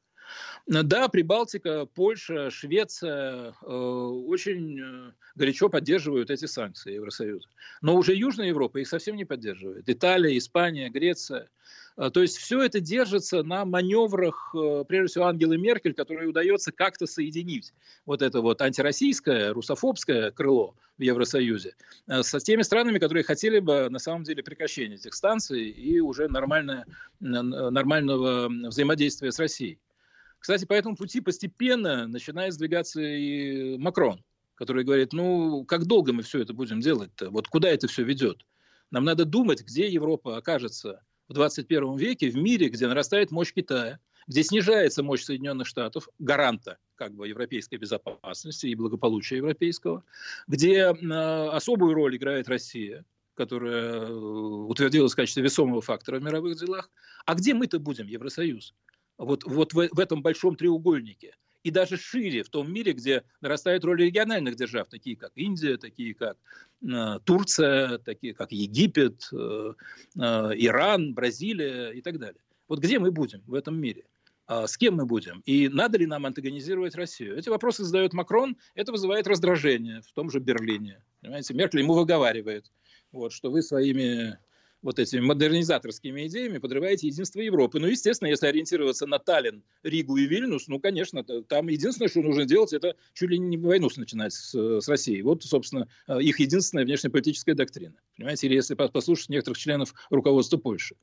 [0.67, 7.49] Да, Прибалтика, Польша, Швеция э, очень э, горячо поддерживают эти санкции Евросоюза.
[7.81, 9.89] Но уже Южная Европа их совсем не поддерживает.
[9.89, 11.49] Италия, Испания, Греция.
[11.97, 16.71] Э, то есть все это держится на маневрах, э, прежде всего, Ангелы Меркель, которой удается
[16.71, 17.75] как-то соединить
[18.07, 21.75] вот это вот антироссийское, русофобское крыло в Евросоюзе
[22.07, 26.87] с теми странами, которые хотели бы на самом деле прекращения этих станций и уже нормальное,
[27.19, 29.79] нормального взаимодействия с Россией.
[30.43, 34.25] Кстати, по этому пути постепенно начинает сдвигаться и Макрон,
[34.57, 37.31] который говорит, ну, как долго мы все это будем делать-то?
[37.31, 38.45] Вот куда это все ведет?
[38.91, 44.01] Нам надо думать, где Европа окажется в 21 веке в мире, где нарастает мощь Китая,
[44.27, 50.03] где снижается мощь Соединенных Штатов, гаранта как бы европейской безопасности и благополучия европейского,
[50.49, 56.59] где э, особую роль играет Россия, которая э, утвердилась в качестве весомого фактора в мировых
[56.59, 56.91] делах.
[57.27, 58.75] А где мы-то будем, Евросоюз?
[59.19, 63.85] Вот, вот в, в этом большом треугольнике и даже шире в том мире, где нарастает
[63.85, 66.37] роль региональных держав, такие как Индия, такие как
[66.83, 69.75] э, Турция, такие как Египет, э,
[70.17, 72.43] э, Иран, Бразилия и так далее.
[72.69, 74.05] Вот где мы будем в этом мире?
[74.47, 75.41] А с кем мы будем?
[75.47, 77.39] И надо ли нам антагонизировать Россию?
[77.39, 81.03] Эти вопросы задает Макрон, это вызывает раздражение в том же Берлине.
[81.21, 82.73] Понимаете, Меркель ему выговаривает,
[83.13, 84.39] вот, что вы своими
[84.83, 87.79] вот этими модернизаторскими идеями подрываете единство Европы.
[87.79, 92.45] Ну, естественно, если ориентироваться на Таллин, Ригу и Вильнюс, ну, конечно, там единственное, что нужно
[92.45, 95.23] делать, это чуть ли не войну начинать с, с Россией.
[95.23, 97.95] Вот, собственно, э, их единственная внешнеполитическая доктрина.
[98.17, 100.97] Понимаете, или если послушать некоторых членов руководства Польши.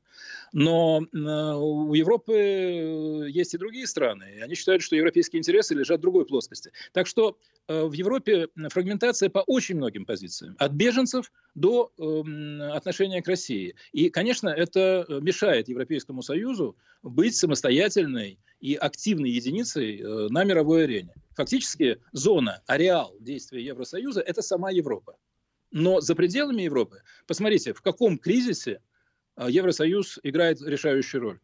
[0.52, 5.74] Но э, у Европы э, есть и другие страны, и они считают, что европейские интересы
[5.74, 6.72] лежат в другой плоскости.
[6.92, 7.38] Так что
[7.68, 10.56] в Европе фрагментация по очень многим позициям.
[10.58, 11.92] От беженцев до
[12.72, 13.69] отношения к России.
[13.92, 20.84] И, конечно, это э, мешает Европейскому Союзу быть самостоятельной и активной единицей э, на мировой
[20.84, 21.14] арене.
[21.36, 25.16] Фактически зона, ареал действия Евросоюза– это сама Европа.
[25.70, 28.80] Но за пределами Европы, посмотрите, в каком кризисе
[29.36, 31.40] э, Евросоюз играет решающую роль.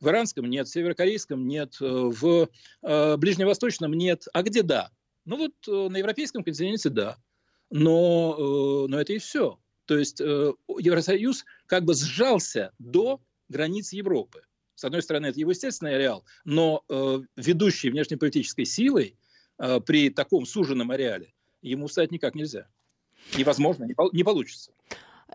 [0.00, 2.48] В иранском нет, в северокорейском нет, в
[2.80, 4.24] ближневосточном нет.
[4.32, 4.90] А где да?
[5.26, 7.18] Ну вот на европейском континенте да
[7.70, 9.58] но, но это и все.
[9.86, 14.42] То есть Евросоюз как бы сжался до границ Европы.
[14.74, 19.16] С одной стороны, это его естественный ареал, но э, ведущей внешнеполитической силой
[19.84, 22.66] при таком суженном ареале ему стать никак нельзя.
[23.36, 24.72] И, возможно, не получится.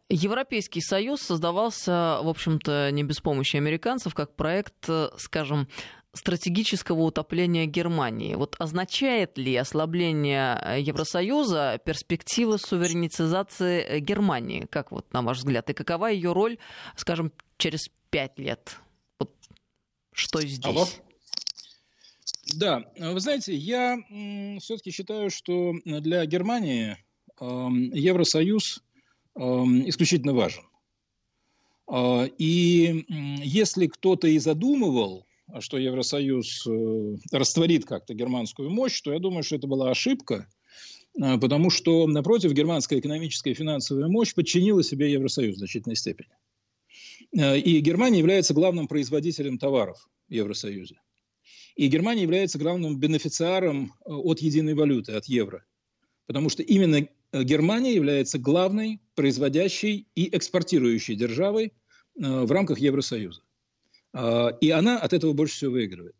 [0.09, 5.67] Европейский Союз создавался, в общем-то, не без помощи американцев, как проект, скажем,
[6.15, 8.35] стратегического утопления Германии.
[8.35, 15.69] Вот означает ли ослабление э, Евросоюза перспективы суверенизации э, Германии, как вот на ваш взгляд,
[15.69, 16.57] и какова ее роль,
[16.95, 18.77] скажем, через пять лет?
[19.19, 19.35] Вот
[20.13, 20.63] что здесь?
[20.63, 20.87] Алло?
[22.55, 23.97] Да, вы знаете, я
[24.59, 26.97] все-таки считаю, что для Германии
[27.39, 28.81] э, Евросоюз
[29.35, 30.63] э, исключительно важен.
[31.91, 33.05] Э, и
[33.43, 35.24] если кто-то и задумывал
[35.59, 40.47] что Евросоюз э, растворит как-то германскую мощь, то я думаю, что это была ошибка,
[41.21, 46.29] э, потому что, напротив, германская экономическая и финансовая мощь подчинила себе Евросоюз в значительной степени.
[47.37, 50.99] Э, и Германия является главным производителем товаров в Евросоюзе.
[51.75, 55.65] И Германия является главным бенефициаром от единой валюты, от евро.
[56.25, 61.73] Потому что именно Германия является главной производящей и экспортирующей державой
[62.15, 63.41] в рамках Евросоюза.
[64.15, 66.15] А, и она от этого больше всего выигрывает.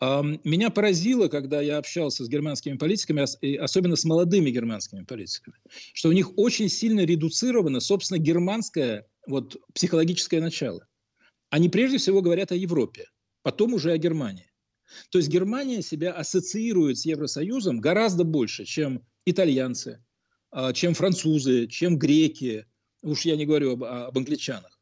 [0.00, 5.56] Меня поразило, когда я общался с германскими политиками, особенно с молодыми германскими политиками,
[5.92, 10.86] что у них очень сильно редуцировано, собственно, германское вот, психологическое начало.
[11.50, 13.06] Они прежде всего говорят о Европе,
[13.42, 14.52] потом уже о Германии.
[15.10, 20.00] То есть Германия себя ассоциирует с Евросоюзом гораздо больше, чем итальянцы,
[20.52, 22.66] а, чем французы, чем греки,
[23.02, 24.77] уж я не говорю об, об англичанах.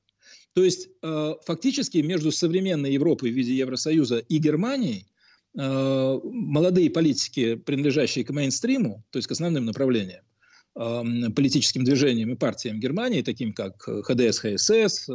[0.57, 5.07] То есть э, фактически между современной Европой в виде Евросоюза и Германией
[5.55, 10.25] э, молодые политики, принадлежащие к мейнстриму, то есть к основным направлениям,
[10.75, 15.07] э, политическим движениям и партиям Германии, таким как ХДС, ХСС,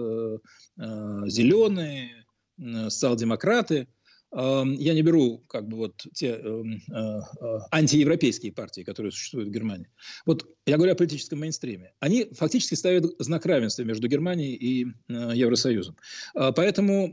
[0.78, 2.26] Зеленые,
[2.60, 3.88] социал-демократы–
[4.34, 9.52] я не беру как бы вот те эм, э, э, антиевропейские партии, которые существуют в
[9.52, 9.90] Германии.
[10.26, 11.94] Вот я говорю о политическом мейнстриме.
[12.00, 15.98] Они фактически ставят знак равенства между Германией и э, Евросоюзом.
[16.34, 17.12] А, поэтому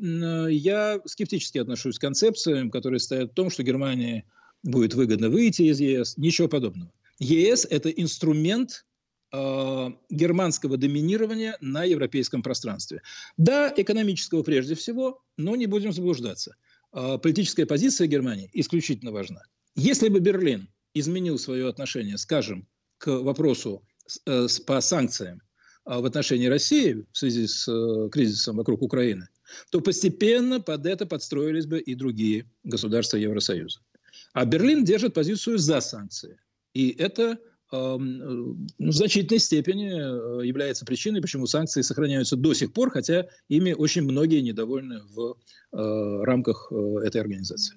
[0.48, 4.24] я скептически отношусь к концепциям, которые стоят в том, что Германии
[4.62, 6.16] будет выгодно выйти из ЕС.
[6.18, 6.92] Ничего подобного.
[7.18, 8.85] ЕС– это инструмент
[9.31, 13.02] германского доминирования на европейском пространстве.
[13.37, 16.56] Да, экономического прежде всего, но не будем заблуждаться–
[17.23, 19.42] политическая позиция Германии исключительно важна.
[19.75, 22.67] Если бы Берлин изменил свое отношение, скажем,
[22.99, 23.83] к вопросу
[24.67, 25.40] по санкциям
[25.85, 29.29] в отношении России в связи с кризисом вокруг Украины,
[29.71, 33.81] то постепенно под это подстроились бы и другие государства Евросоюза.
[34.33, 36.38] А Берлин держит позицию за санкции.
[36.75, 37.38] И это
[37.71, 44.02] в значительной степени э, является причиной, почему санкции сохраняются до сих пор, хотя ими очень
[44.02, 45.37] многие недовольны в
[45.73, 47.77] э, рамках э, этой организации.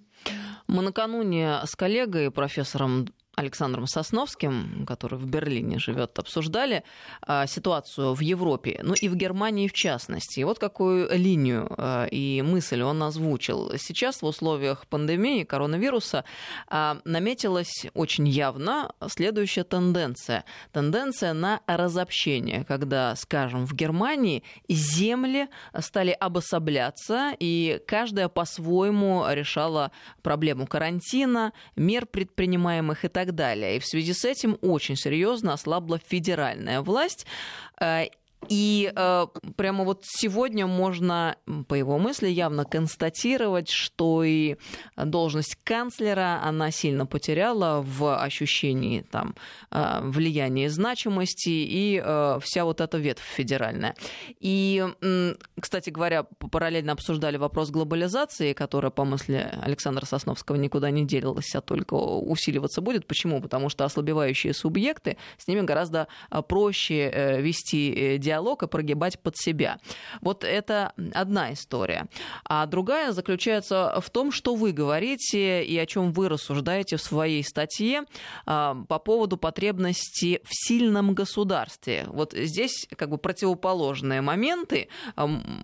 [0.68, 3.08] Мы накануне с коллегой, профессором
[3.42, 6.84] Александром Сосновским, который в Берлине живет, обсуждали
[7.22, 10.40] а, ситуацию в Европе, ну и в Германии в частности.
[10.40, 13.72] И вот какую линию а, и мысль он озвучил.
[13.78, 16.24] Сейчас в условиях пандемии коронавируса
[16.68, 20.46] а, наметилась очень явно следующая тенденция.
[20.72, 25.48] Тенденция на разобщение, когда, скажем, в Германии земли
[25.80, 33.78] стали обособляться, и каждая по-своему решала проблему карантина, мер предпринимаемых и так далее.
[33.78, 37.26] И в связи с этим очень серьезно ослабла федеральная власть.
[38.42, 41.36] Э, и э, прямо вот сегодня можно,
[41.68, 44.58] по его мысли, явно констатировать, что и
[44.98, 49.36] должность канцлера она сильно потеряла в ощущении там,
[49.72, 53.96] э, влияния и значимости, и э, вся вот эта ветвь федеральная.
[54.40, 61.06] И, э, кстати говоря, параллельно обсуждали вопрос глобализации, которая, по мысли Александра Сосновского, никуда не
[61.06, 63.08] делилась, а только усиливаться будет.
[63.08, 63.42] Почему?
[63.42, 69.20] Потому что ослабевающие субъекты, с ними гораздо э, проще э, вести диалог диалог и прогибать
[69.20, 69.80] под себя.
[70.22, 72.08] Вот это одна история.
[72.46, 77.44] А другая заключается в том, что вы говорите и о чем вы рассуждаете в своей
[77.44, 78.04] статье
[78.46, 82.06] а, по поводу потребности в сильном государстве.
[82.08, 84.88] Вот здесь как бы противоположные моменты,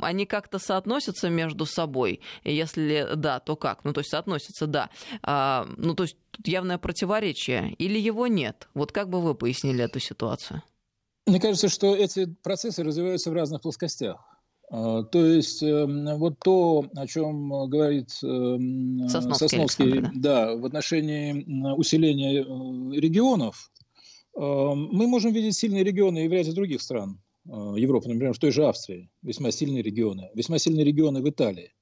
[0.02, 2.20] они как-то соотносятся между собой.
[2.44, 3.86] Если да, то как?
[3.86, 4.90] Ну, то есть соотносятся, да.
[5.24, 8.68] А, ну, то есть тут явное противоречие или его нет?
[8.74, 10.64] Вот как бы вы пояснили эту ситуацию?
[11.28, 14.18] Мне кажется, что эти процессы развиваются в разных плоскостях.
[14.70, 20.56] А, то есть эм, вот то, о чем говорит эм, Сосновский, Сосновский да.
[20.56, 23.72] в отношении усиления э, регионов,
[24.36, 28.40] эм, мы можем видеть сильные регионы и в ряде других стран э, Европы, например, в
[28.40, 31.74] той же Австрии, весьма сильные регионы, весьма сильные регионы в Италии.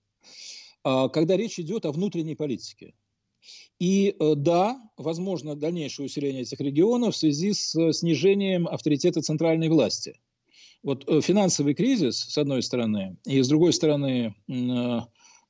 [0.83, 2.93] А когда речь идет о внутренней политике.
[3.79, 9.69] И э, да, возможно дальнейшее усиление этих регионов в связи с э, снижением авторитета центральной
[9.69, 10.19] власти.
[10.81, 14.35] Вот э, финансовый кризис, с одной стороны, и с другой стороны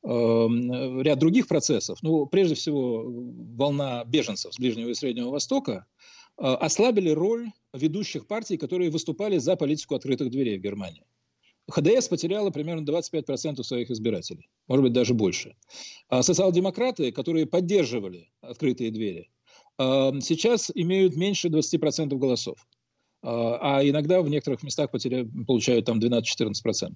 [0.03, 5.87] ряд других процессов, ну, прежде всего, волна беженцев с Ближнего и Среднего Востока,
[6.37, 11.05] ослабили роль ведущих партий, которые выступали за политику открытых дверей в Германии.
[11.69, 15.55] ХДС потеряла примерно 25% своих избирателей, может быть, даже больше.
[16.09, 19.29] А социал-демократы, которые поддерживали открытые двери,
[19.77, 22.57] а, сейчас имеют меньше 20% голосов.
[23.23, 25.27] А, а иногда в некоторых местах потеря...
[25.47, 26.95] получают там 12-14%.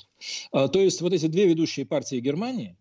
[0.52, 2.78] То есть вот эти две ведущие партии Германии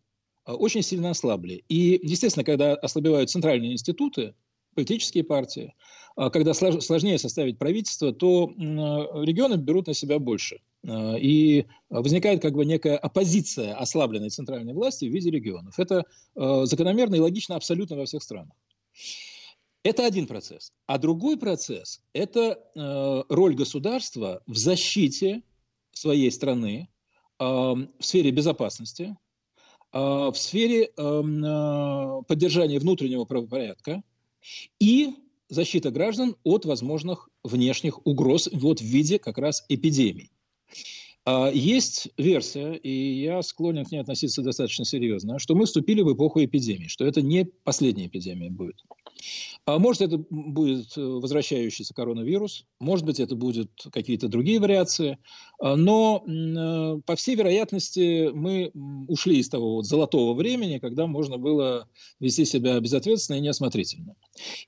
[0.47, 1.64] очень сильно ослабли.
[1.68, 4.34] И, естественно, когда ослабевают центральные институты,
[4.74, 5.74] политические партии,
[6.16, 10.61] когда сложнее составить правительство, то регионы берут на себя больше.
[10.87, 15.79] Э, и возникает как бы некая оппозиция ослабленной центральной власти в виде регионов.
[15.79, 16.05] Это
[16.35, 18.55] э, закономерно и логично абсолютно во всех странах.
[19.83, 20.72] Это один процесс.
[20.87, 25.43] А другой процесс– это э, роль государства в защите
[25.93, 26.89] своей страны
[27.41, 29.16] в сфере безопасности,
[29.93, 34.03] в сфере поддержания внутреннего правопорядка
[34.81, 35.14] и
[35.49, 40.33] защита граждан от возможных внешних угроз вот в виде как раз эпидемий.
[41.31, 46.14] А, есть версия, и я склонен к ней относиться достаточно серьезно, что мы вступили в
[46.14, 48.83] эпоху эпидемии, что это не последняя эпидемия будет.
[49.66, 55.19] А может, это будет э, возвращающийся коронавирус, может быть, это будут какие-то другие вариации,
[55.61, 58.71] а, но, э, по всей вероятности, мы
[59.09, 61.91] ушли из того вот золотого времени, когда можно было
[62.21, 64.14] вести себя безответственно и неосмотрительно.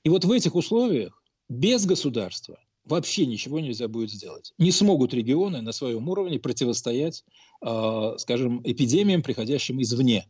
[0.03, 4.53] И вот в этих условиях без государства– вообще ничего нельзя будет сделать.
[4.57, 7.23] Не смогут регионы на своем уровне противостоять,
[7.65, 10.27] э, скажем, эпидемиям, приходящим извне.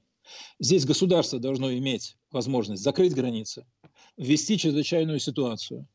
[0.60, 3.66] Здесь государство должно иметь возможность закрыть границы,
[4.18, 5.88] ввести чрезвычайную ситуацию,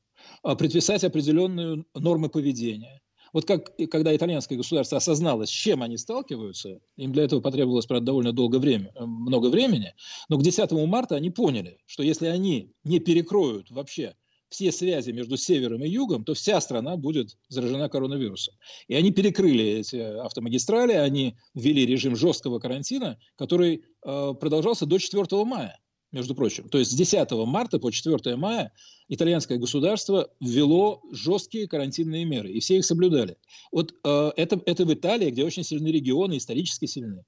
[0.45, 3.01] э, предписать определенные нормы поведения.
[3.33, 8.07] Вот как, когда итальянское государство осознало, с чем они сталкиваются, им для этого потребовалось, правда,
[8.07, 9.95] довольно долго время, э, много времени,
[10.29, 14.15] но к 10 марта они поняли, что если они не перекроют вообще
[14.49, 18.55] все связи между севером и югом, то вся страна будет заражена коронавирусом.
[18.89, 25.45] И они перекрыли эти автомагистрали, они ввели режим жесткого карантина, который э, продолжался до 4
[25.45, 25.79] мая,
[26.13, 26.69] между прочим.
[26.69, 28.73] То есть с 10 марта по 4 мая
[29.09, 33.37] итальянское государство ввело жесткие карантинные меры, и все их соблюдали.
[33.73, 37.25] Вот э, это, это в Италии, где очень сильны регионы, исторически сильны.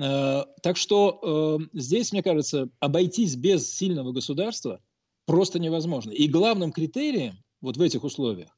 [0.00, 4.80] Э, так что э, здесь, мне кажется, обойтись без сильного государства–
[5.30, 6.10] просто невозможно.
[6.10, 8.50] И главным критерием вот в этих условиях,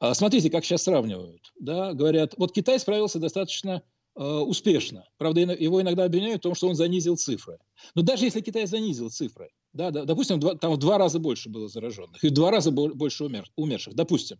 [0.00, 3.82] а, смотрите, как сейчас сравнивают, да, говорят, вот Китай справился достаточно
[4.16, 5.08] э, успешно.
[5.16, 7.58] Правда, его иногда обвиняют в том, что он занизил цифры.
[7.94, 11.48] Но даже если Китай занизил цифры, да, да, допустим, два, там в два раза больше
[11.48, 14.36] было зараженных и в два раза больше умер, умерших, допустим,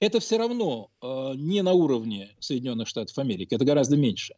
[0.00, 4.34] это все равно э, не на уровне Соединенных Штатов Америки, это гораздо меньше.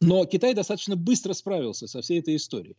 [0.00, 2.76] Но Китай достаточно быстро справился со всей этой историей.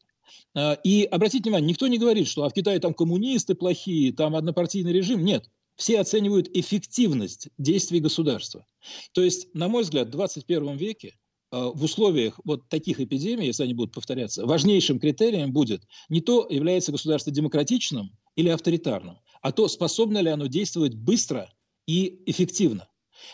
[0.55, 4.35] Э, и обратите внимание, никто не говорит, что а в Китае там коммунисты плохие, там
[4.35, 5.23] однопартийный режим.
[5.23, 8.65] Нет, все оценивают эффективность действий государства.
[9.13, 11.15] То есть, на мой взгляд, в 21 веке
[11.51, 16.47] э, в условиях вот таких эпидемий, если они будут повторяться, важнейшим критерием будет не то,
[16.49, 21.51] является государство демократичным или авторитарным, а то, способно ли оно действовать быстро
[21.87, 22.87] и эффективно.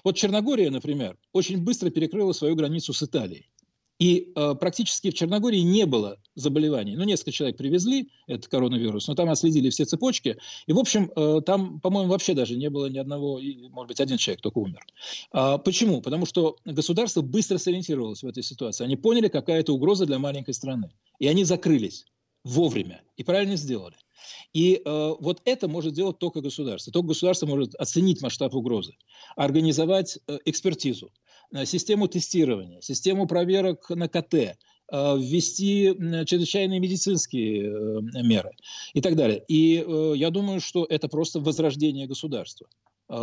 [0.04, 3.50] Вот Черногория, например, очень быстро перекрыла свою границу с Италией.
[4.00, 6.96] И э, практически в Черногории не было заболеваний.
[6.96, 10.38] Ну, несколько человек привезли этот коронавирус, но там отследили все цепочки.
[10.68, 13.40] И, в общем, э, там, по-моему, вообще даже не было ни одного,
[13.72, 14.86] может быть, один человек только умер.
[15.32, 16.02] А, почему?
[16.02, 18.84] Потому что государство быстро сориентировалось в этой ситуации.
[18.84, 20.92] Они поняли, какая это угроза для маленькой страны.
[21.18, 22.06] И они закрылись
[22.44, 23.02] вовремя.
[23.16, 23.96] И правильно сделали.
[24.54, 26.92] И э, вот это может делать только государство.
[26.92, 28.94] Только государство может оценить масштаб угрозы,
[29.36, 31.12] организовать э, экспертизу,
[31.66, 34.56] систему тестирования, систему проверок на КТ, э,
[34.92, 35.96] ввести
[36.26, 38.52] чрезвычайные медицинские э, меры
[38.94, 39.44] и так далее.
[39.48, 42.68] И э, я думаю, что это просто возрождение государства.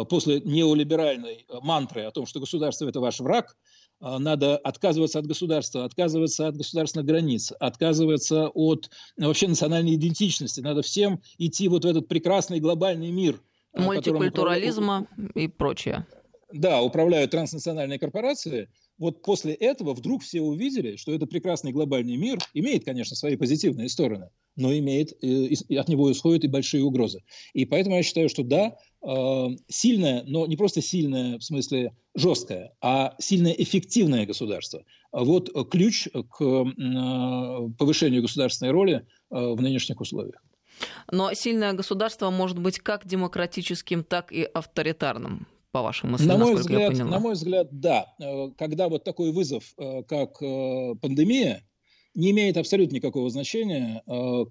[0.09, 3.55] После неолиберальной мантры о том, что государство– это ваш враг–
[4.01, 10.61] надо отказываться от государства, отказываться от государственных границ, отказываться от вообще национальной идентичности.
[10.61, 13.41] Надо всем идти вот в этот прекрасный глобальный мир.
[13.75, 15.37] Мультикультурализма управляют...
[15.37, 16.07] и прочее.
[16.55, 18.69] Да, управляют транснациональные корпорации.
[18.97, 23.89] Вот после этого вдруг все увидели, что этот прекрасный глобальный мир имеет, конечно, свои позитивные
[23.89, 27.23] стороны, но имеет, и от него исходят и большие угрозы.
[27.55, 28.77] И поэтому я считаю, что да,
[29.07, 34.83] Э, сильное, но не просто сильное, в смысле жесткое, а сильное эффективное государство.
[35.13, 40.43] Вот ключ к э, повышению государственной роли э, в нынешних условиях.
[41.13, 46.55] Но сильное государство может быть как демократическим, так и авторитарным по вашим мыслям, на мой
[46.55, 47.11] взгляд, я поняла.
[47.11, 48.07] На мой взгляд, да.
[48.57, 49.75] Когда вот такой вызов,
[50.07, 51.69] как пандемия,
[52.15, 54.01] не имеет абсолютно никакого значения,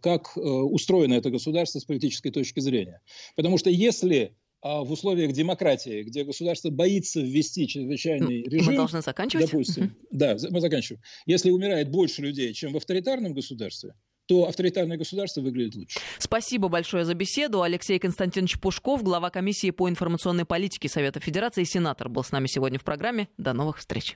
[0.01, 2.99] как устроено это государство с политической точки зрения.
[3.37, 8.71] Потому что если а в условиях демократии, где государство боится ввести чрезвычайный режим...
[8.71, 9.45] Мы должны заканчивать?
[9.45, 9.95] Допустим.
[10.11, 11.01] Да, мы заканчиваем.
[11.25, 13.93] Если умирает больше людей, чем в авторитарном государстве,
[14.27, 15.99] то авторитарное государство выглядит лучше.
[16.17, 17.61] Спасибо большое за беседу.
[17.61, 22.79] Алексей Константинович Пушков, глава комиссии по информационной политике Совета Федерации, сенатор, был с нами сегодня
[22.79, 23.27] в программе.
[23.37, 24.11] До новых встреч.